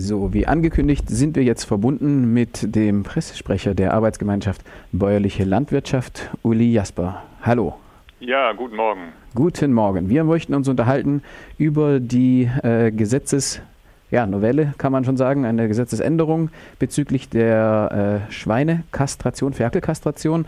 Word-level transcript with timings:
So, 0.00 0.32
wie 0.32 0.46
angekündigt, 0.46 1.08
sind 1.08 1.34
wir 1.34 1.42
jetzt 1.42 1.64
verbunden 1.64 2.32
mit 2.32 2.76
dem 2.76 3.02
Pressesprecher 3.02 3.74
der 3.74 3.94
Arbeitsgemeinschaft 3.94 4.62
Bäuerliche 4.92 5.42
Landwirtschaft, 5.42 6.30
Uli 6.42 6.70
Jasper. 6.72 7.24
Hallo. 7.42 7.74
Ja, 8.20 8.52
guten 8.52 8.76
Morgen. 8.76 9.12
Guten 9.34 9.72
Morgen. 9.72 10.08
Wir 10.08 10.22
möchten 10.22 10.54
uns 10.54 10.68
unterhalten 10.68 11.22
über 11.56 11.98
die 11.98 12.48
äh, 12.62 12.92
Gesetzes 12.92 13.60
ja, 14.10 14.26
Novelle 14.26 14.74
kann 14.78 14.92
man 14.92 15.04
schon 15.04 15.16
sagen, 15.16 15.44
eine 15.44 15.68
Gesetzesänderung 15.68 16.50
bezüglich 16.78 17.28
der 17.28 18.24
äh, 18.28 18.32
Schweinekastration, 18.32 19.52
Ferkelkastration 19.52 20.46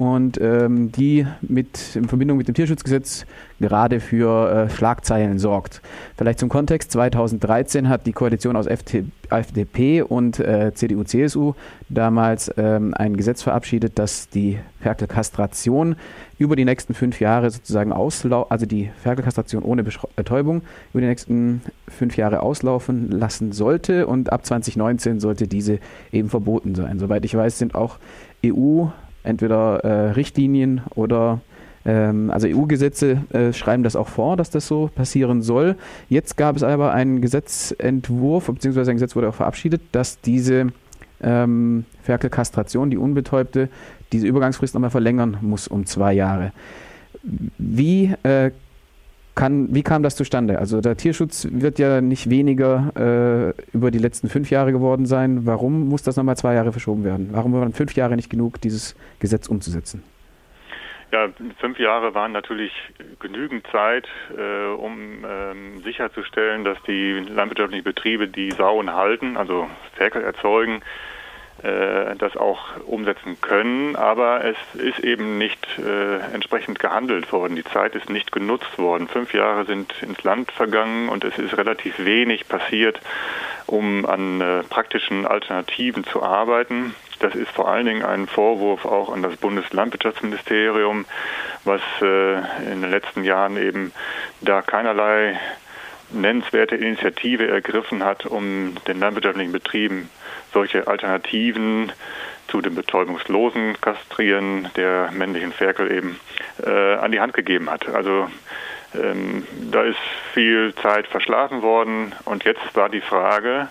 und 0.00 0.40
ähm, 0.40 0.92
die 0.92 1.26
mit 1.42 1.94
in 1.94 2.08
Verbindung 2.08 2.38
mit 2.38 2.48
dem 2.48 2.54
Tierschutzgesetz 2.54 3.26
gerade 3.60 4.00
für 4.00 4.50
äh, 4.50 4.70
Schlagzeilen 4.70 5.38
sorgt. 5.38 5.82
Vielleicht 6.16 6.38
zum 6.38 6.48
Kontext: 6.48 6.92
2013 6.92 7.88
hat 7.88 8.06
die 8.06 8.12
Koalition 8.12 8.56
aus 8.56 8.66
FT, 8.66 9.04
FDP 9.32 10.02
und 10.02 10.38
äh, 10.40 10.72
CDU, 10.74 11.04
CSU 11.04 11.54
damals 11.88 12.52
ähm, 12.56 12.94
ein 12.94 13.16
Gesetz 13.16 13.42
verabschiedet, 13.42 13.98
das 13.98 14.28
die 14.28 14.58
Ferkelkastration 14.80 15.96
über 16.38 16.56
die 16.56 16.64
nächsten 16.64 16.94
fünf 16.94 17.20
Jahre 17.20 17.50
sozusagen 17.50 17.92
auslaufen, 17.92 18.50
also 18.50 18.66
die 18.66 18.90
Ferkelkastration 19.02 19.62
ohne 19.62 19.82
Betäubung 19.82 20.62
über 20.92 21.00
die 21.00 21.06
nächsten 21.06 21.62
fünf 21.88 22.16
Jahre 22.16 22.42
auslaufen 22.42 23.10
lassen 23.10 23.52
sollte 23.52 24.06
und 24.06 24.32
ab 24.32 24.44
2019 24.44 25.20
sollte 25.20 25.48
diese 25.48 25.78
eben 26.12 26.30
verboten 26.30 26.74
sein. 26.74 26.98
Soweit 26.98 27.24
ich 27.24 27.34
weiß, 27.34 27.58
sind 27.58 27.74
auch 27.74 27.98
EU 28.44 28.86
entweder 29.22 29.84
äh, 29.84 30.10
Richtlinien 30.12 30.82
oder 30.94 31.40
also 31.84 32.46
EU-Gesetze 32.46 33.24
äh, 33.32 33.52
schreiben 33.52 33.82
das 33.82 33.96
auch 33.96 34.08
vor, 34.08 34.36
dass 34.36 34.50
das 34.50 34.66
so 34.66 34.90
passieren 34.94 35.42
soll. 35.42 35.76
Jetzt 36.08 36.36
gab 36.36 36.56
es 36.56 36.62
aber 36.62 36.92
einen 36.92 37.20
Gesetzentwurf, 37.20 38.46
beziehungsweise 38.46 38.90
ein 38.90 38.96
Gesetz 38.96 39.16
wurde 39.16 39.28
auch 39.28 39.34
verabschiedet, 39.34 39.80
dass 39.92 40.20
diese 40.20 40.72
ähm, 41.22 41.84
Ferkelkastration, 42.02 42.90
die 42.90 42.98
unbetäubte, 42.98 43.68
diese 44.12 44.26
Übergangsfrist 44.26 44.74
nochmal 44.74 44.90
verlängern 44.90 45.38
muss 45.40 45.68
um 45.68 45.86
zwei 45.86 46.12
Jahre. 46.12 46.52
Wie 47.58 48.14
äh, 48.22 48.50
kann, 49.34 49.74
wie 49.74 49.82
kam 49.82 50.02
das 50.02 50.16
zustande? 50.16 50.58
Also 50.58 50.80
der 50.80 50.96
Tierschutz 50.96 51.46
wird 51.50 51.78
ja 51.78 52.00
nicht 52.00 52.28
weniger 52.28 53.54
äh, 53.54 53.76
über 53.76 53.90
die 53.90 53.98
letzten 53.98 54.28
fünf 54.28 54.50
Jahre 54.50 54.72
geworden 54.72 55.06
sein. 55.06 55.46
Warum 55.46 55.88
muss 55.88 56.02
das 56.02 56.16
nochmal 56.16 56.36
zwei 56.36 56.54
Jahre 56.54 56.72
verschoben 56.72 57.04
werden? 57.04 57.28
Warum 57.32 57.52
waren 57.52 57.72
fünf 57.72 57.94
Jahre 57.94 58.16
nicht 58.16 58.28
genug, 58.28 58.60
dieses 58.60 58.94
Gesetz 59.18 59.48
umzusetzen? 59.48 60.02
Ja, 61.12 61.28
fünf 61.58 61.80
Jahre 61.80 62.14
waren 62.14 62.30
natürlich 62.30 62.72
genügend 63.18 63.66
Zeit, 63.72 64.06
äh, 64.36 64.66
um 64.66 65.24
ähm, 65.28 65.82
sicherzustellen, 65.82 66.62
dass 66.62 66.80
die 66.84 67.14
landwirtschaftlichen 67.14 67.82
Betriebe, 67.82 68.28
die 68.28 68.52
Sauen 68.52 68.94
halten, 68.94 69.36
also 69.36 69.68
Ferkel 69.96 70.22
erzeugen, 70.22 70.82
äh, 71.62 72.14
das 72.16 72.36
auch 72.36 72.76
umsetzen 72.86 73.38
können, 73.40 73.96
aber 73.96 74.44
es 74.44 74.56
ist 74.80 75.00
eben 75.00 75.36
nicht 75.36 75.66
äh, 75.78 76.18
entsprechend 76.32 76.78
gehandelt 76.78 77.32
worden. 77.32 77.56
Die 77.56 77.64
Zeit 77.64 77.96
ist 77.96 78.08
nicht 78.08 78.30
genutzt 78.30 78.78
worden. 78.78 79.08
Fünf 79.08 79.34
Jahre 79.34 79.66
sind 79.66 79.92
ins 80.02 80.22
Land 80.22 80.52
vergangen 80.52 81.08
und 81.08 81.24
es 81.24 81.36
ist 81.38 81.58
relativ 81.58 82.02
wenig 82.04 82.48
passiert, 82.48 83.00
um 83.70 84.04
an 84.04 84.40
äh, 84.40 84.62
praktischen 84.64 85.26
Alternativen 85.26 86.04
zu 86.04 86.22
arbeiten. 86.22 86.94
Das 87.20 87.34
ist 87.34 87.50
vor 87.50 87.68
allen 87.68 87.86
Dingen 87.86 88.02
ein 88.02 88.26
Vorwurf 88.26 88.84
auch 88.84 89.12
an 89.12 89.22
das 89.22 89.36
Bundeslandwirtschaftsministerium, 89.36 91.04
was 91.64 91.82
äh, 92.02 92.34
in 92.72 92.80
den 92.82 92.90
letzten 92.90 93.24
Jahren 93.24 93.56
eben 93.56 93.92
da 94.40 94.62
keinerlei 94.62 95.38
nennenswerte 96.12 96.76
Initiative 96.76 97.46
ergriffen 97.46 98.04
hat, 98.04 98.26
um 98.26 98.74
den 98.88 98.98
landwirtschaftlichen 98.98 99.52
Betrieben 99.52 100.10
solche 100.52 100.88
Alternativen 100.88 101.92
zu 102.48 102.60
dem 102.60 102.74
betäubungslosen 102.74 103.80
Kastrieren 103.80 104.68
der 104.74 105.10
männlichen 105.12 105.52
Ferkel 105.52 105.92
eben 105.92 106.18
äh, 106.64 106.94
an 106.94 107.12
die 107.12 107.20
Hand 107.20 107.34
gegeben 107.34 107.70
hat. 107.70 107.88
Also 107.88 108.28
ähm, 108.94 109.46
da 109.70 109.82
ist 109.82 109.98
viel 110.34 110.74
Zeit 110.82 111.06
verschlafen 111.06 111.62
worden 111.62 112.14
und 112.24 112.44
jetzt 112.44 112.74
war 112.74 112.88
die 112.88 113.00
Frage, 113.00 113.68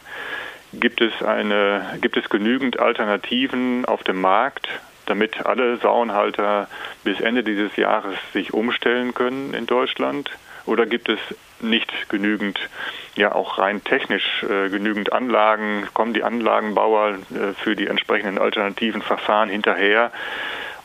gibt 0.73 1.01
es 1.01 1.23
eine, 1.23 1.97
gibt 2.01 2.17
es 2.17 2.29
genügend 2.29 2.79
Alternativen 2.79 3.85
auf 3.85 4.03
dem 4.03 4.21
Markt, 4.21 4.67
damit 5.05 5.45
alle 5.45 5.77
Sauenhalter 5.77 6.67
bis 7.03 7.19
Ende 7.19 7.43
dieses 7.43 7.75
Jahres 7.75 8.15
sich 8.33 8.53
umstellen 8.53 9.13
können 9.13 9.53
in 9.53 9.65
Deutschland? 9.65 10.29
Oder 10.65 10.85
gibt 10.85 11.09
es 11.09 11.19
nicht 11.61 11.91
genügend, 12.09 12.59
ja 13.15 13.33
auch 13.33 13.57
rein 13.57 13.83
technisch 13.83 14.43
äh, 14.43 14.69
genügend 14.69 15.11
Anlagen, 15.11 15.87
kommen 15.93 16.13
die 16.13 16.23
Anlagenbauer 16.23 17.15
äh, 17.31 17.53
für 17.63 17.75
die 17.75 17.87
entsprechenden 17.87 18.37
alternativen 18.37 19.01
Verfahren 19.01 19.49
hinterher. 19.49 20.11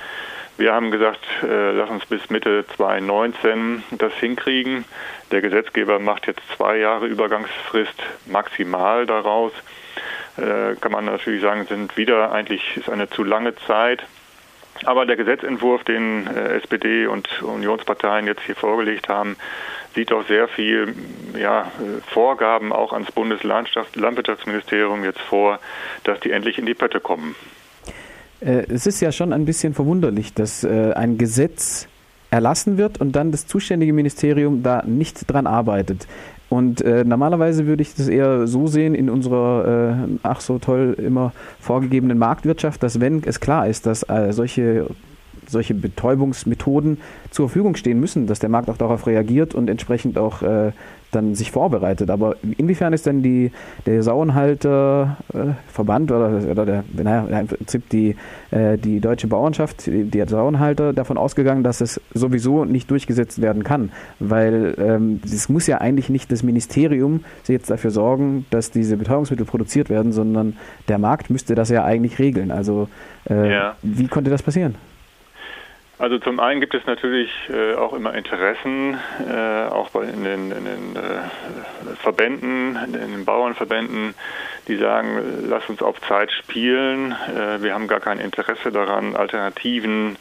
Wir 0.57 0.71
haben 0.71 0.91
gesagt, 0.91 1.25
äh, 1.41 1.71
lass 1.71 1.89
uns 1.89 2.05
bis 2.05 2.29
Mitte 2.29 2.65
2019 2.77 3.81
das 3.97 4.13
hinkriegen. 4.13 4.85
Der 5.31 5.41
Gesetzgeber 5.41 5.97
macht 5.97 6.27
jetzt 6.27 6.43
zwei 6.55 6.77
Jahre 6.77 7.07
Übergangsfrist 7.07 7.99
maximal 8.27 9.07
daraus. 9.07 9.53
Äh, 10.38 10.75
kann 10.79 10.91
man 10.91 11.06
natürlich 11.06 11.41
sagen, 11.41 11.66
sind 11.68 11.96
wieder 11.97 12.31
eigentlich 12.31 12.78
ist 12.78 12.90
eine 12.90 13.09
zu 13.09 13.23
lange 13.23 13.56
Zeit. 13.56 14.03
Aber 14.84 15.06
der 15.06 15.16
Gesetzentwurf, 15.16 15.85
den 15.85 16.28
äh, 16.28 16.57
SPD 16.57 17.07
und 17.07 17.41
Unionsparteien 17.41 18.28
jetzt 18.28 18.41
hier 18.41 18.56
vorgelegt 18.56 19.07
haben, 19.07 19.38
sieht 19.94 20.12
doch 20.12 20.28
sehr 20.28 20.50
viel 20.50 20.94
ja, 21.40 21.72
Vorgaben 22.07 22.74
auch 22.74 22.91
ans 22.91 23.12
Bundeslandwirtschaftsministerium 23.13 25.06
jetzt 25.06 25.22
vor, 25.22 25.59
dass 26.03 26.19
die 26.19 26.31
endlich 26.31 26.57
in 26.57 26.66
die 26.66 26.74
Pötte 26.74 27.00
kommen. 27.00 27.35
Äh, 28.41 28.66
es 28.69 28.85
ist 28.85 29.00
ja 29.00 29.13
schon 29.13 29.31
ein 29.31 29.45
bisschen 29.45 29.74
verwunderlich, 29.74 30.34
dass 30.34 30.66
äh, 30.66 30.91
ein 30.94 31.18
Gesetz 31.18 31.88
erlassen 32.29 32.78
wird 32.78 33.00
und 33.00 33.13
dann 33.16 33.31
das 33.31 33.47
zuständige 33.47 33.94
Ministerium 33.94 34.62
da 34.62 34.84
nicht 34.85 35.31
dran 35.31 35.47
arbeitet. 35.47 36.06
Und 36.50 36.81
äh, 36.81 37.03
normalerweise 37.03 37.66
würde 37.66 37.81
ich 37.81 37.95
das 37.95 38.07
eher 38.07 38.47
so 38.47 38.67
sehen 38.67 38.94
in 38.94 39.09
unserer 39.09 39.97
äh, 40.07 40.17
ach 40.23 40.41
so 40.41 40.59
toll 40.59 40.95
immer 40.97 41.33
vorgegebenen 41.59 42.17
Marktwirtschaft, 42.17 42.83
dass 42.83 43.00
wenn 43.00 43.23
es 43.25 43.39
klar 43.39 43.67
ist, 43.67 43.85
dass 43.85 44.03
äh, 44.03 44.31
solche 44.31 44.88
solche 45.50 45.73
Betäubungsmethoden 45.73 47.00
zur 47.31 47.50
Verfügung 47.50 47.75
stehen 47.75 48.00
müssen, 48.00 48.28
dass 48.28 48.39
der 48.39 48.50
Markt 48.50 48.69
auch 48.69 48.78
darauf 48.78 49.07
reagiert 49.07 49.56
und 49.56 49.69
entsprechend 49.69 50.17
auch 50.17 50.41
äh, 50.41 50.72
dann 51.16 51.33
sich 51.35 51.51
vorbereitet. 51.51 52.09
Aber 52.09 52.35
inwiefern 52.57 52.91
ist 52.94 53.06
denn 53.06 53.22
die, 53.23 53.51
der 53.85 54.03
Sauenhalterverband 54.03 56.11
äh, 56.11 56.13
oder, 56.13 56.41
oder 56.51 56.66
der, 56.66 56.83
naja, 56.94 57.39
im 57.39 57.47
Prinzip 57.47 57.89
die, 57.89 58.17
äh, 58.51 58.78
die 58.78 59.00
deutsche 59.00 59.28
Bauernschaft, 59.28 59.88
die, 59.88 60.03
die 60.03 60.22
Sauenhalter 60.28 60.91
davon 60.94 61.17
ausgegangen, 61.17 61.63
dass 61.63 61.81
es 61.81 62.00
sowieso 62.13 62.66
nicht 62.66 62.91
durchgesetzt 62.91 63.41
werden 63.41 63.63
kann? 63.63 63.91
Weil 64.19 64.75
ähm, 64.77 65.22
es 65.23 65.50
muss 65.50 65.66
ja 65.67 65.79
eigentlich 65.79 66.09
nicht 66.09 66.31
das 66.31 66.44
Ministerium 66.44 67.23
jetzt 67.47 67.69
dafür 67.69 67.91
sorgen, 67.91 68.45
dass 68.50 68.72
diese 68.72 68.97
Betäubungsmittel 68.97 69.45
produziert 69.45 69.89
werden, 69.89 70.12
sondern 70.12 70.57
der 70.88 70.97
Markt 70.97 71.29
müsste 71.29 71.56
das 71.56 71.69
ja 71.69 71.85
eigentlich 71.85 72.19
regeln. 72.19 72.51
Also 72.51 72.89
äh, 73.29 73.51
ja. 73.51 73.75
wie 73.81 74.07
konnte 74.07 74.29
das 74.29 74.44
passieren? 74.44 74.75
Also 75.97 76.19
zum 76.19 76.41
einen 76.41 76.59
gibt 76.59 76.73
es 76.73 76.85
natürlich 76.85 77.31
äh, 77.50 77.73
auch 77.75 77.94
immer 77.94 78.13
Interessen, 78.13 79.00
äh, 79.29 79.66
auch 79.67 79.89
bei 79.91 80.03
in 80.03 80.25
den, 80.25 80.51
in 80.51 80.66
den 80.66 80.95
äh, 80.97 81.95
Verbänden, 82.01 82.78
in 82.85 83.11
den 83.11 83.25
Bauernverbänden, 83.25 84.13
die 84.68 84.75
sagen, 84.75 85.45
lass 85.47 85.69
uns 85.69 85.81
auf 85.81 86.01
Zeit 86.01 86.31
spielen. 86.31 87.13
Äh, 87.13 87.63
wir 87.63 87.74
haben 87.74 87.88
gar 87.88 88.01
kein 88.01 88.19
Interesse 88.19 88.71
daran, 88.74 89.15
Alternativen 89.15 90.18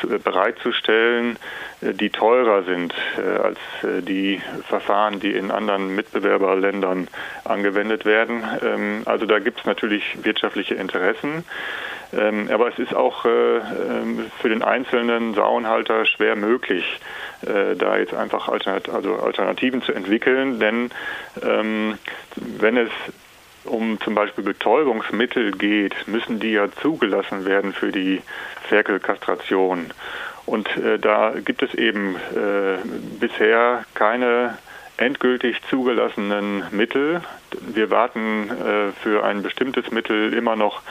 zu, 0.00 0.10
äh, 0.10 0.18
bereitzustellen, 0.18 1.38
äh, 1.80 1.94
die 1.94 2.10
teurer 2.10 2.64
sind 2.64 2.94
als 3.42 3.58
die 3.82 4.40
Verfahren, 4.68 5.20
die 5.20 5.32
in 5.32 5.50
anderen 5.50 5.94
Mitbewerberländern 5.94 7.08
angewendet 7.44 8.04
werden. 8.04 8.42
Ähm, 8.62 9.02
also 9.06 9.24
da 9.26 9.38
gibt 9.38 9.60
es 9.60 9.64
natürlich 9.64 10.22
wirtschaftliche 10.22 10.74
Interessen. 10.74 11.44
Ähm, 12.16 12.48
aber 12.52 12.68
es 12.68 12.78
ist 12.78 12.94
auch 12.94 13.24
äh, 13.24 13.56
ähm, 13.56 14.26
für 14.40 14.48
den 14.48 14.62
einzelnen 14.62 15.34
Sauenhalter 15.34 16.06
schwer 16.06 16.36
möglich, 16.36 17.00
äh, 17.42 17.76
da 17.76 17.96
jetzt 17.96 18.14
einfach 18.14 18.48
Alternat 18.48 18.88
also 18.88 19.16
Alternativen 19.16 19.82
zu 19.82 19.92
entwickeln, 19.92 20.60
denn 20.60 20.90
ähm, 21.42 21.98
wenn 22.36 22.76
es 22.76 22.90
um 23.64 23.98
zum 24.00 24.14
Beispiel 24.14 24.44
Betäubungsmittel 24.44 25.52
geht, 25.52 26.06
müssen 26.06 26.38
die 26.38 26.52
ja 26.52 26.70
zugelassen 26.82 27.46
werden 27.46 27.72
für 27.72 27.92
die 27.92 28.20
Ferkelkastration. 28.68 29.90
Und 30.46 30.76
äh, 30.76 30.98
da 30.98 31.32
gibt 31.42 31.62
es 31.62 31.74
eben 31.74 32.16
äh, 32.16 32.76
bisher 33.18 33.84
keine 33.94 34.58
endgültig 34.96 35.60
zugelassenen 35.70 36.64
Mittel. 36.70 37.22
Wir 37.60 37.90
warten 37.90 38.50
äh, 38.50 38.92
für 39.02 39.24
ein 39.24 39.42
bestimmtes 39.42 39.90
Mittel 39.90 40.34
immer 40.34 40.56
noch 40.56 40.82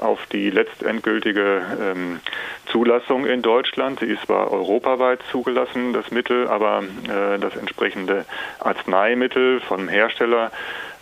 auf 0.00 0.26
die 0.32 0.50
letztendgültige 0.50 1.62
ähm, 1.80 2.20
Zulassung 2.66 3.26
in 3.26 3.42
Deutschland. 3.42 4.00
Sie 4.00 4.06
ist 4.06 4.22
zwar 4.22 4.50
europaweit 4.50 5.20
zugelassen, 5.30 5.92
das 5.92 6.10
Mittel, 6.10 6.48
aber 6.48 6.82
äh, 7.04 7.38
das 7.38 7.56
entsprechende 7.56 8.24
Arzneimittel 8.58 9.60
vom 9.60 9.88
Hersteller 9.88 10.50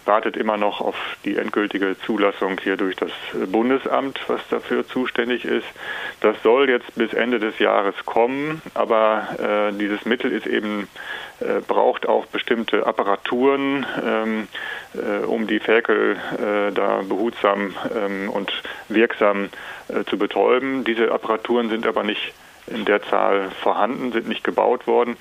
wartet 0.06 0.36
immer 0.36 0.56
noch 0.56 0.80
auf 0.80 0.96
die 1.24 1.36
endgültige 1.36 1.96
Zulassung 2.04 2.58
hier 2.62 2.76
durch 2.76 2.96
das 2.96 3.10
Bundesamt, 3.46 4.20
was 4.28 4.40
dafür 4.48 4.86
zuständig 4.86 5.44
ist. 5.44 5.66
Das 6.20 6.36
soll 6.42 6.68
jetzt 6.70 6.94
bis 6.94 7.12
Ende 7.12 7.38
des 7.38 7.58
Jahres 7.58 7.94
kommen, 8.04 8.62
aber 8.74 9.28
äh, 9.38 9.72
dieses 9.76 10.04
Mittel 10.04 10.32
ist 10.32 10.46
eben 10.46 10.88
äh, 11.40 11.60
braucht 11.60 12.08
auch 12.08 12.26
bestimmte 12.26 12.86
Apparaturen, 12.86 13.84
ähm, 14.04 14.48
äh, 14.94 15.24
um 15.24 15.46
die 15.46 15.60
Ferkel 15.60 16.16
äh, 16.38 16.72
da 16.72 17.02
behutsam 17.02 17.74
ähm, 17.94 18.30
und 18.30 18.52
wirksam 18.88 19.50
äh, 19.88 20.04
zu 20.04 20.16
betäuben. 20.16 20.84
Diese 20.84 21.12
Apparaturen 21.12 21.68
sind 21.68 21.86
aber 21.86 22.04
nicht 22.04 22.32
in 22.68 22.84
der 22.84 23.02
Zahl 23.02 23.50
vorhanden, 23.62 24.12
sind 24.12 24.28
nicht 24.28 24.44
gebaut 24.44 24.86
worden. 24.86 25.16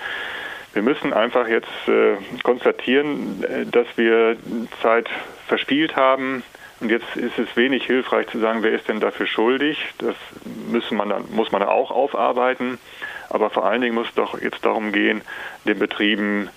Wir 0.76 0.82
müssen 0.82 1.14
einfach 1.14 1.48
jetzt 1.48 1.88
äh, 1.88 2.18
konstatieren, 2.44 3.44
äh, 3.44 3.66
dass 3.66 3.88
wir 3.96 4.36
Zeit 4.82 5.10
verspielt 5.48 5.96
haben. 5.96 6.44
Und 6.82 6.92
jetzt 6.92 7.16
ist 7.16 7.40
es 7.40 7.56
wenig 7.56 7.86
hilfreich 7.86 8.28
zu 8.28 8.40
sagen, 8.40 8.62
wer 8.62 8.74
ist 8.74 8.90
denn 8.90 9.00
dafür 9.00 9.26
schuldig. 9.26 9.78
Das 10.00 10.16
müssen 10.70 10.98
man 10.98 11.08
dann, 11.08 11.24
muss 11.32 11.50
man 11.54 11.64
auch 11.64 11.92
aufarbeiten. 11.92 12.78
Aber 13.30 13.50
vor 13.50 13.66
allen 13.66 13.82
Dingen 13.82 13.96
muss 13.96 14.10
es 14.10 14.16
doch 14.16 14.42
jetzt 14.42 14.66
darum 14.66 14.92
gehen, 14.92 15.22
den 15.64 15.80
Betrieben 15.80 16.50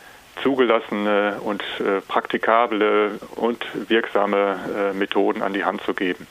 zugelassene 0.43 1.37
und 1.44 1.62
äh, 1.79 2.00
praktikable 2.00 3.21
und 3.37 3.64
wirksame 3.88 4.59
äh, 4.76 4.97
Methoden 4.97 5.43
an 5.43 5.53
die 5.53 5.64
Hand 5.64 5.82
zu 5.82 5.94
geben. 5.94 6.26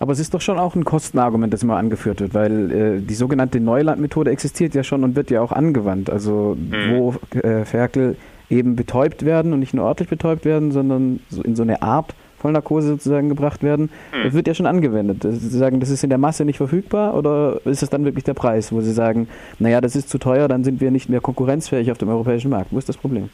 Aber 0.00 0.12
es 0.12 0.18
ist 0.18 0.32
doch 0.32 0.40
schon 0.40 0.58
auch 0.58 0.74
ein 0.74 0.84
Kostenargument, 0.84 1.52
das 1.52 1.62
immer 1.62 1.76
angeführt 1.76 2.20
wird, 2.22 2.32
weil 2.32 2.72
äh, 2.72 3.00
die 3.00 3.14
sogenannte 3.14 3.60
Neulandmethode 3.60 4.30
existiert 4.30 4.74
ja 4.74 4.82
schon 4.82 5.04
und 5.04 5.14
wird 5.14 5.30
ja 5.30 5.42
auch 5.42 5.52
angewandt. 5.52 6.08
Also 6.08 6.56
mhm. 6.58 6.96
wo 6.96 7.14
äh, 7.38 7.66
Ferkel 7.66 8.16
eben 8.48 8.76
betäubt 8.76 9.26
werden 9.26 9.52
und 9.52 9.60
nicht 9.60 9.74
nur 9.74 9.84
örtlich 9.84 10.08
betäubt 10.08 10.46
werden, 10.46 10.72
sondern 10.72 11.20
so 11.28 11.42
in 11.42 11.54
so 11.54 11.62
eine 11.62 11.82
Art 11.82 12.14
Vollnarkose 12.38 12.88
sozusagen 12.88 13.28
gebracht 13.28 13.62
werden, 13.62 13.90
mhm. 14.12 14.32
wird 14.32 14.46
ja 14.46 14.54
schon 14.54 14.64
angewendet. 14.64 15.22
Sie 15.22 15.58
sagen, 15.58 15.80
das 15.80 15.90
ist 15.90 16.02
in 16.02 16.08
der 16.08 16.18
Masse 16.18 16.46
nicht 16.46 16.56
verfügbar 16.56 17.14
oder 17.14 17.60
ist 17.66 17.82
das 17.82 17.90
dann 17.90 18.06
wirklich 18.06 18.24
der 18.24 18.32
Preis, 18.32 18.72
wo 18.72 18.80
Sie 18.80 18.92
sagen, 18.92 19.28
naja, 19.58 19.82
das 19.82 19.94
ist 19.96 20.08
zu 20.08 20.16
teuer, 20.16 20.48
dann 20.48 20.64
sind 20.64 20.80
wir 20.80 20.90
nicht 20.90 21.10
mehr 21.10 21.20
konkurrenzfähig 21.20 21.92
auf 21.92 21.98
dem 21.98 22.08
europäischen 22.08 22.50
Markt. 22.50 22.72
Wo 22.72 22.78
ist 22.78 22.88
das 22.88 22.96
Problem? 22.96 23.28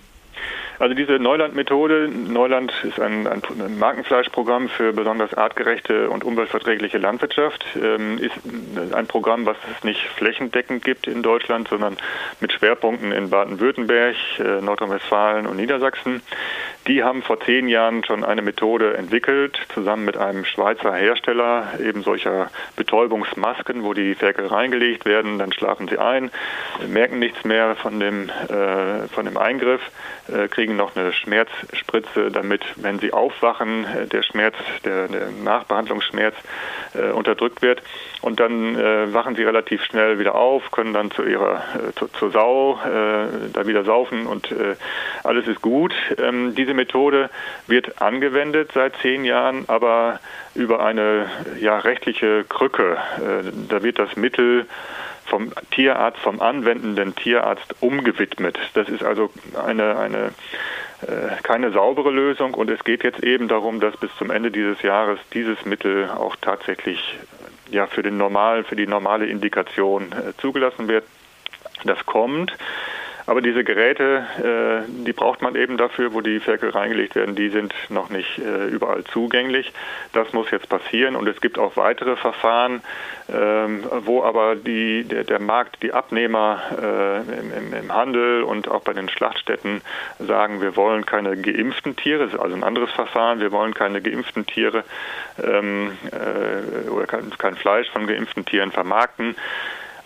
Also 0.79 0.95
diese 0.95 1.19
Neuland-Methode, 1.19 2.09
Neuland 2.09 2.73
ist 2.85 3.01
ein, 3.01 3.27
ein, 3.27 3.43
Markenfleischprogramm 3.79 4.69
für 4.69 4.93
besonders 4.93 5.33
artgerechte 5.35 6.11
und 6.11 6.25
umweltverträgliche 6.25 6.99
Landwirtschaft, 6.99 7.65
ähm, 7.83 8.19
ist 8.19 8.35
ein 8.95 9.07
Programm, 9.07 9.47
was 9.47 9.57
es 9.77 9.85
nicht 9.85 10.01
flächendeckend 10.01 10.85
gibt 10.85 11.07
in 11.07 11.23
Deutschland, 11.23 11.69
sondern 11.69 11.97
mit 12.41 12.53
Schwerpunkten 12.53 13.13
in 13.13 13.31
Baden-Württemberg, 13.31 14.17
äh, 14.39 14.61
Nordrhein-Westfalen 14.61 15.47
und 15.47 15.57
Niedersachsen. 15.57 16.21
Die 16.87 17.03
haben 17.03 17.23
vor 17.23 17.41
zehn 17.41 17.69
Jahren 17.69 18.05
schon 18.05 18.23
eine 18.23 18.43
Methode 18.43 18.97
entwickelt, 18.97 19.59
zusammen 19.75 20.05
mit 20.05 20.17
einem 20.17 20.45
Schweizer 20.45 20.95
Hersteller, 20.95 21.73
eben 21.81 22.03
solcher 22.03 22.51
Betäubungsmasken, 22.77 23.83
wo 23.83 23.93
die 23.93 24.15
Ferkel 24.15 24.47
reingelegt 24.47 25.05
werden, 25.05 25.39
dann 25.39 25.53
schlafen 25.53 25.89
sie 25.89 25.99
ein, 25.99 26.31
merken 26.87 27.19
nichts 27.19 27.45
mehr 27.45 27.75
von 27.77 27.99
dem, 27.99 28.29
äh, 28.29 29.09
von 29.09 29.25
dem 29.25 29.37
Eingriff, 29.37 29.81
äh, 30.29 30.49
kriegen 30.49 30.66
noch 30.75 30.97
eine 30.97 31.13
Schmerzspritze, 31.13 32.31
damit, 32.31 32.65
wenn 32.77 32.99
sie 32.99 33.13
aufwachen, 33.13 33.85
äh, 33.85 34.07
der 34.07 34.23
Schmerz, 34.23 34.55
der, 34.85 35.09
der 35.09 35.31
Nachbehandlungsschmerz 35.31 36.35
äh, 36.95 37.11
unterdrückt 37.11 37.63
wird. 37.63 37.83
Und 38.23 38.41
dann 38.41 38.75
äh, 38.77 39.13
wachen 39.13 39.37
sie 39.37 39.45
relativ 39.45 39.85
schnell 39.85 40.19
wieder 40.19 40.35
auf, 40.35 40.71
können 40.73 40.95
dann 40.95 41.11
zu 41.11 41.23
ihrer 41.23 41.63
äh, 41.75 41.93
zu, 41.95 42.09
zur 42.09 42.31
Sau 42.31 42.79
da 43.53 43.67
wieder 43.67 43.85
saufen 43.85 44.27
und 44.27 44.55
alles 45.23 45.47
ist 45.47 45.63
gut. 45.63 45.95
Ähm, 46.19 46.55
diese 46.55 46.75
Methode 46.75 47.31
wird 47.67 48.01
angewendet 48.01 48.71
seit 48.75 48.97
zehn 48.97 49.25
Jahren, 49.25 49.65
aber 49.69 50.21
über 50.55 50.85
eine 50.85 51.27
ja, 51.61 51.79
rechtliche 51.79 52.45
Krücke. 52.45 52.97
Äh, 53.19 53.51
da 53.69 53.83
wird 53.83 53.99
das 53.99 54.17
Mittel 54.17 54.67
vom 55.27 55.53
Tierarzt, 55.71 56.19
vom 56.21 56.41
anwendenden 56.41 57.15
Tierarzt 57.15 57.75
umgewidmet. 57.81 58.59
Das 58.75 58.89
ist 58.89 59.03
also 59.03 59.31
eine, 59.55 59.99
eine 59.99 60.33
äh, 61.03 61.43
keine 61.43 61.73
saubere 61.73 62.11
Lösung 62.11 62.55
und 62.55 62.71
es 62.71 62.83
geht 62.85 63.05
jetzt 63.05 63.23
eben 63.23 63.49
darum, 63.49 63.81
dass 63.81 63.97
bis 63.97 64.11
zum 64.17 64.31
Ende 64.31 64.51
dieses 64.51 64.81
Jahres 64.83 65.19
dieses 65.35 65.65
Mittel 65.65 66.09
auch 66.11 66.37
tatsächlich 66.41 67.19
ja 67.71 67.87
für 67.87 68.03
den 68.03 68.17
normalen, 68.17 68.65
für 68.65 68.77
die 68.77 68.87
normale 68.87 69.27
Indikation 69.27 70.13
äh, 70.13 70.33
zugelassen 70.39 70.89
wird. 70.89 71.05
Das 71.85 72.07
kommt. 72.07 72.57
Aber 73.27 73.41
diese 73.41 73.65
Geräte, 73.65 74.25
äh, 74.39 75.05
die 75.05 75.13
braucht 75.13 75.43
man 75.43 75.57
eben 75.57 75.77
dafür, 75.77 76.15
wo 76.15 76.21
die 76.21 76.39
Ferkel 76.39 76.71
reingelegt 76.71 77.17
werden, 77.17 77.35
die 77.35 77.49
sind 77.49 77.75
noch 77.89 78.09
nicht 78.09 78.39
äh, 78.39 78.67
überall 78.69 79.03
zugänglich. 79.05 79.73
Das 80.13 80.33
muss 80.33 80.51
jetzt 80.53 80.69
passieren 80.69 81.17
und 81.17 81.27
es 81.29 81.41
gibt 81.41 81.59
auch 81.59 81.77
weitere 81.77 82.15
Verfahren, 82.17 82.83
ähm, 83.33 83.85
wo 84.05 84.23
aber 84.23 84.55
die, 84.55 85.03
der, 85.05 85.25
der 85.25 85.41
Markt, 85.41 85.83
die 85.83 85.93
Abnehmer 85.93 86.61
äh, 86.81 87.79
im, 87.79 87.93
Handel 87.93 88.43
und 88.43 88.69
auch 88.69 88.83
bei 88.83 88.93
den 88.93 89.09
Schlachtstätten 89.09 89.81
sagen, 90.19 90.61
wir 90.61 90.77
wollen 90.77 91.07
keine 91.07 91.37
geimpften 91.37 91.97
Tiere, 91.97 92.25
das 92.25 92.35
ist 92.35 92.41
also 92.41 92.55
ein 92.55 92.65
anderes 92.65 92.91
Verfahren, 92.93 93.41
wir 93.41 93.53
wollen 93.53 93.75
keine 93.75 94.03
geimpften 94.03 94.47
Tiere 94.47 94.85
ähm, 95.43 95.93
äh, 96.13 96.89
oder 96.91 97.07
kein 97.07 97.57
Fleisch 97.57 97.89
von 97.91 98.07
geimpften 98.07 98.45
Tieren 98.45 98.71
vermarkten. 98.71 99.35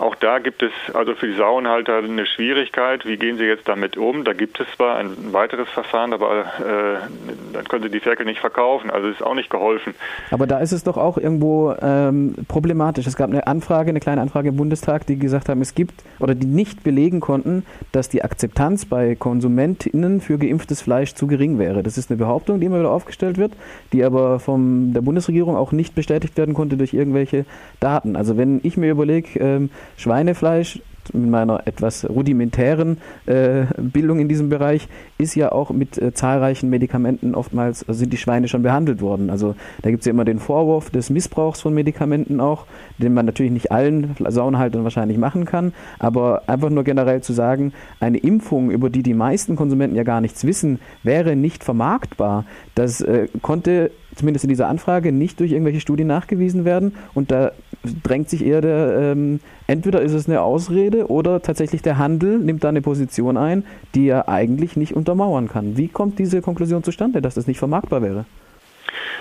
Auch 0.01 0.15
da 0.15 0.39
gibt 0.39 0.63
es 0.63 0.73
also 0.95 1.15
für 1.15 1.27
die 1.27 1.37
Sauenhalter 1.37 1.99
eine 1.99 2.25
Schwierigkeit. 2.25 3.05
Wie 3.05 3.19
gehen 3.19 3.37
sie 3.37 3.45
jetzt 3.45 3.69
damit 3.69 3.99
um? 3.99 4.25
Da 4.25 4.33
gibt 4.33 4.59
es 4.59 4.67
zwar 4.75 4.97
ein 4.97 5.35
weiteres 5.35 5.69
Verfahren, 5.69 6.15
aber 6.15 6.41
äh, 6.41 7.33
dann 7.53 7.65
können 7.69 7.83
sie 7.83 7.91
die 7.91 8.01
Ferkel 8.01 8.25
nicht 8.25 8.41
verkaufen. 8.41 8.91
Also 8.91 9.09
ist 9.09 9.23
auch 9.23 9.35
nicht 9.35 9.51
geholfen. 9.51 9.95
Aber 10.31 10.47
da 10.47 10.59
ist 10.59 10.73
es 10.73 10.85
doch 10.85 10.97
auch 10.97 11.19
irgendwo 11.19 11.75
ähm, 11.83 12.35
problematisch. 12.49 13.07
Es 13.07 13.15
gab 13.15 13.29
eine 13.29 13.47
Anfrage, 13.47 13.91
eine 13.91 14.01
kleine 14.01 14.23
Anfrage 14.23 14.49
im 14.49 14.57
Bundestag, 14.57 15.07
die 15.07 15.19
gesagt 15.19 15.51
haben, 15.51 15.61
es 15.61 15.75
gibt 15.75 16.03
oder 16.19 16.35
die 16.35 16.47
nicht 16.47 16.83
belegen 16.83 17.21
konnten, 17.21 17.67
dass 17.93 18.09
die 18.09 18.25
Akzeptanz 18.25 18.87
bei 18.87 19.15
KonsumentInnen 19.15 20.23
für 20.23 20.39
geimpftes 20.39 20.81
Fleisch 20.81 21.15
zu 21.15 21.27
gering 21.27 21.59
wäre. 21.59 21.83
Das 21.83 21.99
ist 21.99 22.11
eine 22.11 22.17
Behauptung, 22.17 22.59
die 22.59 22.67
immer 22.67 22.79
wieder 22.79 22.91
aufgestellt 22.91 23.37
wird, 23.37 23.53
die 23.93 24.03
aber 24.03 24.41
von 24.41 24.95
der 24.95 25.03
Bundesregierung 25.03 25.57
auch 25.57 25.73
nicht 25.73 25.95
bestätigt 25.95 26.39
werden 26.39 26.55
konnte 26.55 26.79
durch 26.79 26.95
irgendwelche 26.95 27.45
Daten. 27.81 28.17
Also 28.17 28.39
wenn 28.39 28.61
ich 28.63 28.79
mir 28.79 28.91
überlege, 28.91 29.39
ähm, 29.39 29.69
Schweinefleisch 29.97 30.81
mit 31.13 31.31
meiner 31.31 31.67
etwas 31.67 32.09
rudimentären 32.09 32.99
äh, 33.27 33.65
Bildung 33.79 34.21
in 34.21 34.29
diesem 34.29 34.49
Bereich 34.49 34.89
ist 35.19 35.35
ja 35.35 35.53
auch 35.53 35.71
mit 35.71 35.99
äh, 35.99 36.13
zahlreichen 36.13 36.71
Medikamenten 36.71 37.35
oftmals 37.35 37.87
also 37.89 37.99
sind 37.99 38.13
die 38.13 38.17
Schweine 38.17 38.49
schon 38.49 38.63
behandelt 38.63 39.01
worden. 39.01 39.31
Also 39.31 39.55
da 39.83 39.91
gibt 39.91 40.01
es 40.01 40.07
ja 40.07 40.11
immer 40.11 40.25
den 40.25 40.39
Vorwurf 40.39 40.91
des 40.91 41.11
Missbrauchs 41.11 41.61
von 41.61 41.75
Medikamenten 41.75 42.41
auch, 42.41 42.67
den 42.99 43.15
man 43.15 43.27
natürlich 43.27 43.53
nicht 43.53 43.73
allen 43.73 44.17
Sauenhaltern 44.19 44.85
wahrscheinlich 44.85 45.19
machen 45.19 45.45
kann, 45.45 45.73
aber 45.99 46.43
einfach 46.47 46.71
nur 46.71 46.85
generell 46.85 47.23
zu 47.23 47.33
sagen, 47.33 47.73
eine 47.99 48.19
Impfung, 48.19 48.71
über 48.71 48.91
die 48.91 49.03
die 49.03 49.15
meisten 49.15 49.57
Konsumenten 49.57 49.97
ja 49.97 50.03
gar 50.03 50.21
nichts 50.21 50.45
wissen, 50.45 50.81
wäre 51.03 51.37
nicht 51.37 51.65
vermarktbar. 51.65 52.45
Das 52.75 53.01
äh, 53.01 53.29
konnte 53.43 53.91
zumindest 54.15 54.45
in 54.45 54.49
dieser 54.49 54.69
Anfrage 54.69 55.13
nicht 55.13 55.41
durch 55.41 55.53
irgendwelche 55.53 55.81
Studien 55.81 56.07
nachgewiesen 56.07 56.65
werden 56.65 56.95
und 57.15 57.31
da 57.31 57.53
drängt 58.03 58.29
sich 58.29 58.45
eher 58.45 58.61
der, 58.61 59.13
ähm, 59.13 59.41
entweder 59.67 60.03
ist 60.03 60.13
es 60.13 60.29
eine 60.29 60.43
Ausrede 60.43 61.11
oder 61.11 61.43
tatsächlich 61.43 61.83
der 61.83 61.99
Handel 61.99 62.39
nimmt 62.39 62.65
da 62.65 62.69
eine 62.69 62.83
Position 62.83 63.37
ein, 63.37 63.65
die 63.95 64.09
er 64.09 64.29
eigentlich 64.29 64.77
nicht 64.77 64.95
untermauern 64.95 65.49
kann. 65.49 65.77
Wie 65.77 65.89
kommt 65.89 66.19
diese 66.19 66.43
Konklusion 66.43 66.83
zustande, 66.83 67.23
dass 67.23 67.35
das 67.35 67.47
nicht 67.47 67.59
vermarktbar 67.59 68.03
wäre? 68.03 68.25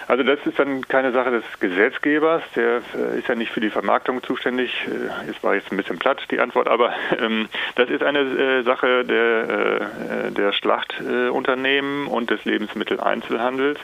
Also 0.09 0.23
das 0.23 0.39
ist 0.45 0.57
dann 0.57 0.87
keine 0.87 1.11
Sache 1.11 1.29
des 1.29 1.43
Gesetzgebers, 1.59 2.41
der 2.55 2.81
äh, 2.95 3.19
ist 3.19 3.27
ja 3.27 3.35
nicht 3.35 3.51
für 3.51 3.59
die 3.59 3.69
Vermarktung 3.69 4.23
zuständig. 4.23 4.73
Äh, 4.87 5.29
es 5.29 5.43
war 5.43 5.53
jetzt 5.53 5.71
ein 5.71 5.77
bisschen 5.77 5.99
platt 5.99 6.25
die 6.31 6.39
Antwort, 6.39 6.67
aber 6.67 6.93
ähm, 7.19 7.47
das 7.75 7.91
ist 7.91 8.01
eine 8.01 8.21
äh, 8.21 8.63
Sache 8.63 9.05
der, 9.05 10.29
äh, 10.29 10.31
der 10.31 10.51
Schlachtunternehmen 10.51 12.07
und 12.07 12.31
des 12.31 12.43
Lebensmitteleinzelhandels. 12.43 13.79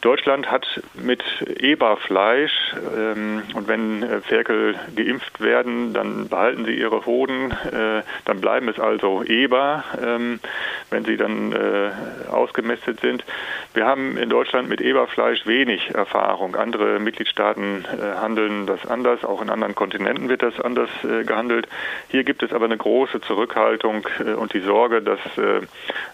Deutschland 0.00 0.50
hat 0.50 0.66
mit 0.94 1.22
EBA-Fleisch 1.46 2.74
ähm, 2.96 3.42
und 3.54 3.68
wenn 3.68 4.02
äh, 4.02 4.20
Ferkel 4.22 4.74
geimpft 4.96 5.40
werden, 5.40 5.92
dann 5.92 6.28
behalten 6.28 6.64
sie 6.64 6.72
ihre 6.72 7.04
Hoden, 7.04 7.50
äh, 7.50 8.02
dann 8.24 8.40
bleiben 8.40 8.68
es 8.68 8.78
also 8.78 9.22
EBA, 9.22 9.84
ähm, 10.02 10.40
wenn 10.88 11.04
sie 11.04 11.16
dann 11.16 11.52
äh, 11.52 11.90
ausgemästet 12.30 13.00
sind. 13.00 13.24
Wir 13.72 13.86
haben 13.86 14.16
in 14.16 14.28
Deutschland 14.28 14.68
mit 14.68 14.80
Eberfleisch 14.80 15.46
wenig 15.46 15.94
Erfahrung. 15.94 16.56
Andere 16.56 16.98
Mitgliedstaaten 16.98 17.84
äh, 17.84 18.16
handeln 18.16 18.66
das 18.66 18.84
anders, 18.84 19.24
auch 19.24 19.40
in 19.40 19.48
anderen 19.48 19.76
Kontinenten 19.76 20.28
wird 20.28 20.42
das 20.42 20.60
anders 20.60 20.90
äh, 21.04 21.22
gehandelt. 21.22 21.68
Hier 22.08 22.24
gibt 22.24 22.42
es 22.42 22.52
aber 22.52 22.64
eine 22.64 22.76
große 22.76 23.20
Zurückhaltung 23.20 24.08
äh, 24.18 24.32
und 24.32 24.54
die 24.54 24.60
Sorge, 24.60 25.02
dass 25.02 25.20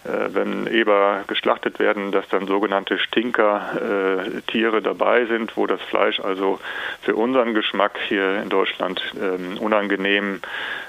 wenn 0.03 0.67
Eber 0.67 1.23
geschlachtet 1.27 1.79
werden, 1.79 2.11
dass 2.11 2.27
dann 2.29 2.47
sogenannte 2.47 2.99
Stinker-Tiere 2.99 4.81
dabei 4.81 5.25
sind, 5.25 5.57
wo 5.57 5.65
das 5.65 5.81
Fleisch 5.81 6.19
also 6.19 6.59
für 7.01 7.15
unseren 7.15 7.53
Geschmack 7.53 7.97
hier 8.07 8.41
in 8.41 8.49
Deutschland 8.49 9.01
ähm, 9.19 9.57
unangenehm 9.57 10.41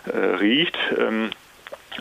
riecht. 0.06 0.76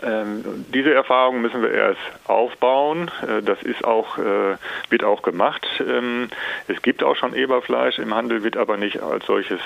Ähm, 0.04 0.66
diese 0.74 0.94
Erfahrung 0.94 1.42
müssen 1.42 1.62
wir 1.62 1.72
erst 1.72 2.00
aufbauen. 2.26 3.10
Äh, 3.22 3.42
das 3.42 3.62
ist 3.64 3.84
auch, 3.84 4.18
äh, 4.18 4.58
wird 4.90 5.04
auch 5.04 5.22
gemacht. 5.22 5.66
Ähm, 5.80 6.30
es 6.68 6.82
gibt 6.82 7.04
auch 7.04 7.16
schon 7.16 7.34
Eberfleisch 7.34 8.00
im 8.00 8.14
Handel, 8.14 8.44
wird 8.44 8.58
aber 8.58 8.78
nicht 8.78 9.02
als 9.02 9.26
solches 9.26 9.60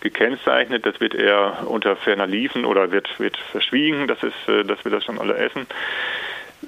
gekennzeichnet. 0.00 0.84
Das 0.84 1.00
wird 1.00 1.14
eher 1.14 1.64
unter 1.66 1.96
ferner 1.96 2.26
Liefen 2.26 2.64
oder 2.64 2.90
wird, 2.90 3.18
wird 3.18 3.36
verschwiegen, 3.36 4.06
das 4.06 4.22
ist, 4.22 4.48
äh, 4.48 4.64
dass 4.64 4.84
wir 4.84 4.92
das 4.92 5.04
schon 5.04 5.18
alle 5.18 5.36
essen. 5.36 5.66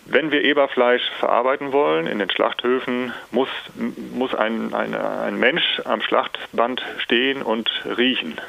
Wenn 0.06 0.30
wir 0.30 0.44
Eberfleisch 0.44 1.02
verarbeiten 1.18 1.72
wollen 1.72 2.06
in 2.06 2.20
den 2.20 2.30
Schlachthöfen, 2.30 3.12
muss, 3.32 3.48
muss 4.12 4.34
ein, 4.34 4.72
ein, 4.72 4.94
ein 4.94 5.36
Mensch 5.36 5.82
am 5.84 6.00
Schlachtband 6.00 6.82
stehen 6.98 7.42
und 7.42 7.70
riechen. 7.98 8.40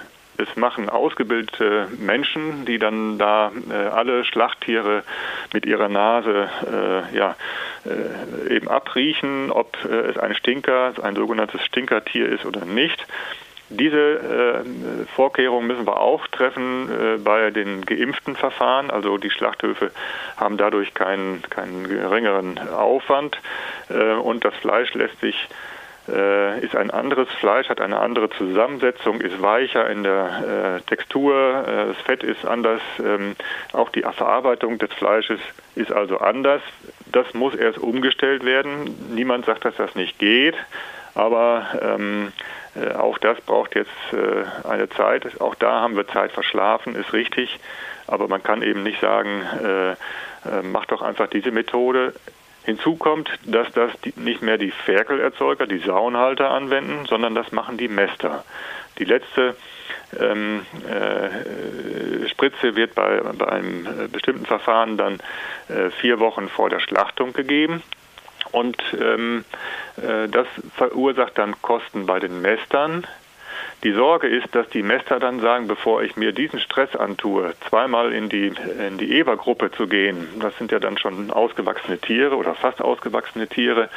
Es 0.42 0.56
machen 0.56 0.90
ausgebildete 0.90 1.88
Menschen, 2.00 2.66
die 2.66 2.80
dann 2.80 3.18
da 3.18 3.52
äh, 3.70 3.74
alle 3.74 4.24
Schlachttiere 4.26 5.04
mit 5.54 5.66
ihrer 5.66 5.90
Nase 5.90 6.50
äh, 6.66 7.16
ja, 7.16 7.36
äh, 7.86 8.56
eben 8.56 8.68
abriechen, 8.68 9.52
ob 9.52 9.78
es 9.86 10.18
ein 10.18 10.36
Stinker, 10.36 10.94
ein 11.02 11.16
sogenanntes 11.16 11.64
Stinkertier 11.66 12.28
ist 12.30 12.46
oder 12.46 12.66
nicht. 12.66 13.06
Diese 13.74 14.66
äh, 14.66 15.06
Vorkehrungen 15.16 15.66
müssen 15.66 15.88
wir 15.88 16.02
auch 16.02 16.28
treffen 16.28 16.90
äh, 16.90 17.18
bei 17.18 17.52
den 17.52 17.86
geimpften 17.86 18.36
Verfahren. 18.36 18.92
Also 18.92 19.18
die 19.18 19.30
Schlachthöfe 19.30 19.92
haben 20.36 20.58
dadurch 20.58 20.94
keinen, 20.94 21.42
keinen 21.44 21.88
geringeren 21.88 22.60
Aufwand 22.70 23.40
äh, 23.90 24.14
und 24.16 24.44
das 24.44 24.54
Fleisch 24.56 24.94
lässt 24.94 25.22
sich 25.22 25.48
ist 26.08 26.76
ein 26.76 26.92
anderes 26.92 27.30
Fleisch, 27.40 27.70
hat 27.70 27.80
eine 27.80 28.00
andere 28.00 28.30
Zusammensetzung, 28.32 29.22
ist 29.22 29.42
weicher 29.42 29.90
in 29.90 30.04
der 30.04 30.78
äh, 30.78 30.82
Textur, 30.82 31.64
äh, 31.68 31.88
das 31.88 31.98
Fett 31.98 32.24
ist 32.24 32.46
anders, 32.46 32.82
ähm, 33.00 33.36
auch 33.74 33.90
die 33.90 34.02
Verarbeitung 34.02 34.80
des 34.80 34.92
Fleisches 34.94 35.40
ist 35.76 35.92
also 35.92 36.18
anders. 36.18 36.62
Das 37.12 37.34
muss 37.34 37.56
erst 37.56 37.78
umgestellt 37.78 38.46
werden. 38.46 38.96
Niemand 39.14 39.46
sagt, 39.46 39.66
dass 39.66 39.76
das 39.76 39.96
nicht 39.96 40.18
geht, 40.20 40.56
aber 41.14 41.66
ähm, 41.82 42.32
äh, 42.76 42.94
auch 42.94 43.18
das 43.18 43.40
braucht 43.42 43.76
jetzt 43.76 43.90
äh, 44.14 44.68
eine 44.68 44.90
Zeit. 44.90 45.42
Auch 45.42 45.56
da 45.56 45.82
haben 45.82 45.96
wir 45.96 46.08
Zeit 46.08 46.32
verschlafen, 46.32 46.96
ist 46.96 47.14
richtig, 47.14 47.60
aber 48.08 48.28
man 48.28 48.44
kann 48.44 48.62
eben 48.62 48.84
nicht 48.84 49.02
sagen, 49.02 49.42
äh, 49.64 49.96
mach 50.64 50.86
doch 50.86 51.02
einfach 51.02 51.28
diese 51.28 51.52
Methode. 51.52 52.14
Hinzu 52.64 52.96
kommt, 52.96 53.30
dass 53.46 53.72
das 53.72 53.92
nicht 54.16 54.42
mehr 54.42 54.58
die 54.58 54.72
Ferkelerzeuger, 54.72 55.66
die 55.66 55.80
Sauenhalter 55.80 56.52
anwenden, 56.52 57.06
sondern 57.08 57.34
das 57.34 57.52
machen 57.52 57.78
die 57.78 57.88
Mäster. 57.88 58.44
Die 59.00 59.06
letzte 59.06 59.56
ähm, 60.20 60.66
äh, 60.88 62.28
Spritze 62.30 62.76
wird 62.76 62.94
bei, 62.94 63.20
bei 63.20 63.48
einem 63.48 63.86
äh, 63.86 64.08
bestimmten 64.08 64.46
Verfahren 64.46 64.98
dann 64.98 65.20
äh, 65.70 65.90
vier 65.90 66.20
Wochen 66.20 66.50
vor 66.50 66.70
der 66.70 66.80
Schlachtung 66.80 67.34
gegeben. 67.34 67.82
Und 68.52 68.78
ähm, 69.00 69.46
äh, 69.98 70.28
das 70.28 70.48
verursacht 70.76 71.38
dann 71.38 71.60
Kosten 71.62 72.06
bei 72.06 72.20
den 72.20 72.42
Mästern, 72.42 73.08
die 73.84 73.94
Sorge 73.94 74.28
ist, 74.28 74.54
dass 74.54 74.70
die 74.70 74.84
Mester 74.84 75.20
dann 75.20 75.40
sagen, 75.40 75.68
bevor 75.68 76.04
ich 76.04 76.16
mir 76.16 76.34
diesen 76.34 76.60
Stress 76.60 76.96
antue, 76.96 77.54
zweimal 77.68 78.14
in 78.14 78.30
die, 78.30 78.54
in 78.88 78.98
die 78.98 79.14
Ebergruppe 79.14 79.72
zu 79.72 79.88
gehen, 79.88 80.28
das 80.40 80.56
sind 80.58 80.72
ja 80.72 80.80
dann 80.80 80.98
schon 80.98 81.32
ausgewachsene 81.32 81.98
Tiere 81.98 82.36
oder 82.36 82.54
fast 82.54 82.82
ausgewachsene 82.82 83.48
Tiere, 83.48 83.90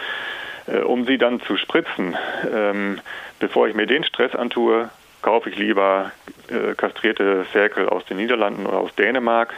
äh, 0.67 0.79
um 0.79 1.05
sie 1.05 1.19
dann 1.19 1.41
zu 1.41 1.57
spritzen, 1.57 2.17
ähm, 2.51 3.01
bevor 3.41 3.69
ich 3.69 3.75
mir 3.75 3.87
den 3.87 4.05
Stress 4.05 4.35
antue, 4.35 4.89
kaufe 5.21 5.51
ich 5.51 5.57
lieber 5.57 6.13
äh, 6.49 6.75
kastrierte 6.75 7.45
Ferkel 7.45 7.89
aus 7.89 8.05
den 8.07 8.17
Niederlanden 8.17 8.67
oder 8.67 8.79
aus 8.79 8.95
Dänemark 8.95 9.55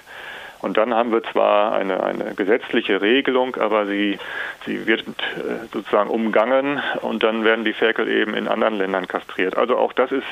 und 0.60 0.76
dann 0.76 0.94
haben 0.94 1.12
wir 1.12 1.22
zwar 1.22 1.74
eine, 1.74 2.02
eine 2.02 2.34
gesetzliche 2.34 3.00
Regelung, 3.00 3.56
aber 3.56 3.86
sie, 3.86 4.18
sie 4.64 4.86
wird 4.86 5.06
äh, 5.06 5.66
sozusagen 5.72 6.10
umgangen 6.10 6.80
und 7.02 7.22
dann 7.22 7.44
werden 7.44 7.64
die 7.64 7.72
Ferkel 7.72 8.08
eben 8.08 8.34
in 8.34 8.48
anderen 8.48 8.76
Ländern 8.76 9.06
kastriert. 9.06 9.56
Also 9.56 9.76
auch 9.76 9.92
das 9.92 10.12
ist, 10.12 10.26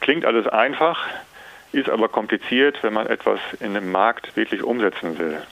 klingt 0.00 0.24
alles 0.24 0.46
einfach, 0.46 1.06
ist 1.72 1.90
aber 1.90 2.08
kompliziert, 2.08 2.82
wenn 2.82 2.92
man 2.92 3.06
etwas 3.06 3.40
in 3.60 3.74
dem 3.74 3.90
Markt 3.90 4.36
wirklich 4.36 4.62
umsetzen 4.62 5.18
will. 5.18 5.42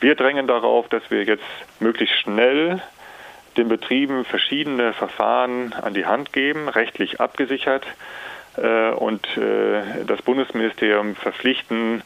Wir 0.00 0.14
drängen 0.14 0.46
darauf, 0.46 0.88
dass 0.88 1.10
wir 1.10 1.22
jetzt 1.24 1.44
möglichst 1.78 2.16
schnell 2.16 2.82
den 3.56 3.68
Betrieben 3.68 4.24
verschiedene 4.24 4.92
Verfahren 4.94 5.74
an 5.74 5.94
die 5.94 6.06
Hand 6.06 6.32
geben, 6.32 6.68
rechtlich 6.68 7.20
abgesichert 7.20 7.86
äh, 8.56 8.90
und 8.90 9.26
äh, 9.36 10.04
das 10.06 10.22
Bundesministerium 10.22 11.14
verpflichten, 11.14 12.02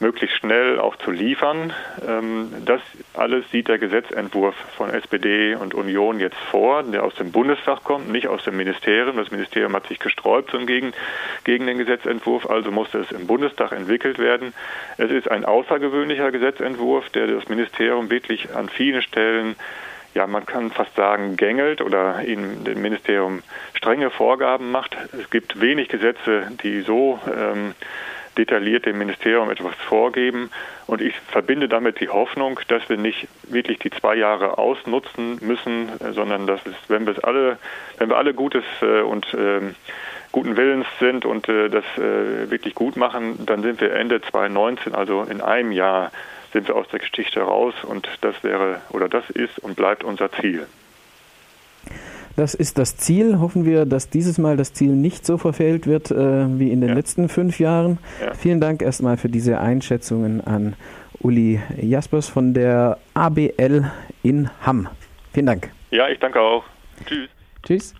möglichst 0.00 0.38
schnell 0.38 0.80
auch 0.80 0.96
zu 0.96 1.10
liefern. 1.10 1.72
Ähm, 2.06 2.52
das 2.64 2.80
alles 3.14 3.48
sieht 3.50 3.68
der 3.68 3.78
Gesetzentwurf 3.78 4.54
von 4.76 4.90
SPD 4.90 5.54
und 5.54 5.74
Union 5.74 6.20
jetzt 6.20 6.38
vor, 6.50 6.82
der 6.82 7.04
aus 7.04 7.14
dem 7.14 7.32
Bundestag 7.32 7.84
kommt, 7.84 8.10
nicht 8.10 8.26
aus 8.26 8.42
dem 8.44 8.56
Ministerium. 8.56 9.16
Das 9.16 9.30
Ministerium 9.30 9.74
hat 9.74 9.86
sich 9.86 9.98
gesträubt 9.98 10.52
gegen, 10.66 10.92
gegen 11.44 11.66
den 11.66 11.78
Gesetzentwurf, 11.78 12.48
also 12.48 12.70
musste 12.70 12.98
es 12.98 13.12
im 13.12 13.26
Bundestag 13.26 13.72
entwickelt 13.72 14.18
werden. 14.18 14.54
Es 14.96 15.10
ist 15.10 15.30
ein 15.30 15.44
außergewöhnlicher 15.44 16.32
Gesetzentwurf, 16.32 17.08
der 17.10 17.26
das 17.26 17.48
Ministerium 17.48 18.10
wirklich 18.10 18.54
an 18.54 18.68
vielen 18.68 19.02
Stellen 19.02 19.56
ja, 20.12 20.26
man 20.26 20.44
kann 20.44 20.72
fast 20.72 20.96
sagen, 20.96 21.36
gängelt 21.36 21.80
oder 21.80 22.24
ihnen 22.24 22.64
dem 22.64 22.82
Ministerium 22.82 23.42
strenge 23.74 24.10
Vorgaben 24.10 24.72
macht. 24.72 24.96
Es 25.12 25.30
gibt 25.30 25.60
wenig 25.60 25.88
Gesetze, 25.88 26.50
die 26.64 26.80
so 26.80 27.20
ähm, 27.26 27.74
detailliert 28.40 28.86
dem 28.86 28.98
Ministerium 28.98 29.50
etwas 29.50 29.74
vorgeben. 29.76 30.50
Und 30.86 31.00
ich 31.00 31.14
verbinde 31.28 31.68
damit 31.68 32.00
die 32.00 32.08
Hoffnung, 32.08 32.58
dass 32.68 32.88
wir 32.88 32.96
nicht 32.96 33.28
wirklich 33.44 33.78
die 33.78 33.90
zwei 33.90 34.16
Jahre 34.16 34.58
ausnutzen 34.58 35.38
müssen, 35.40 35.90
sondern 36.12 36.46
dass 36.46 36.64
es, 36.66 36.74
wenn 36.88 37.06
wir 37.06 37.16
es 37.16 37.22
alle, 37.22 37.58
wenn 37.98 38.08
wir 38.08 38.16
alle 38.16 38.34
Gutes 38.34 38.64
äh, 38.82 39.02
und 39.02 39.26
ähm, 39.38 39.74
guten 40.32 40.56
Willens 40.56 40.86
sind 40.98 41.24
und 41.24 41.48
äh, 41.48 41.68
das 41.68 41.84
äh, 41.96 42.50
wirklich 42.50 42.74
gut 42.74 42.96
machen, 42.96 43.44
dann 43.46 43.62
sind 43.62 43.80
wir 43.80 43.92
Ende 43.92 44.20
2019, 44.20 44.94
also 44.94 45.22
in 45.22 45.40
einem 45.40 45.72
Jahr, 45.72 46.10
sind 46.52 46.66
wir 46.66 46.74
aus 46.74 46.88
der 46.88 46.98
Geschichte 46.98 47.40
raus 47.40 47.74
und 47.84 48.08
das 48.22 48.42
wäre 48.42 48.80
oder 48.90 49.08
das 49.08 49.28
ist 49.30 49.60
und 49.60 49.76
bleibt 49.76 50.02
unser 50.02 50.32
Ziel. 50.32 50.66
Das 52.40 52.54
ist 52.54 52.78
das 52.78 52.96
Ziel. 52.96 53.38
Hoffen 53.38 53.66
wir, 53.66 53.84
dass 53.84 54.08
dieses 54.08 54.38
Mal 54.38 54.56
das 54.56 54.72
Ziel 54.72 54.92
nicht 54.92 55.26
so 55.26 55.36
verfehlt 55.36 55.86
wird 55.86 56.10
äh, 56.10 56.58
wie 56.58 56.72
in 56.72 56.80
den 56.80 56.88
ja. 56.88 56.94
letzten 56.94 57.28
fünf 57.28 57.60
Jahren. 57.60 57.98
Ja. 58.18 58.32
Vielen 58.32 58.62
Dank 58.62 58.80
erstmal 58.80 59.18
für 59.18 59.28
diese 59.28 59.60
Einschätzungen 59.60 60.40
an 60.40 60.74
Uli 61.20 61.60
Jaspers 61.76 62.30
von 62.30 62.54
der 62.54 62.96
ABL 63.12 63.92
in 64.22 64.48
Hamm. 64.64 64.88
Vielen 65.34 65.44
Dank. 65.44 65.70
Ja, 65.90 66.08
ich 66.08 66.18
danke 66.18 66.40
auch. 66.40 66.64
Tschüss. 67.06 67.28
Tschüss. 67.62 67.94